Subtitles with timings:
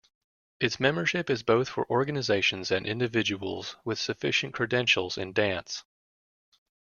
[0.59, 5.83] Its membership is both for organizations and individuals with sufficient credentials in dance.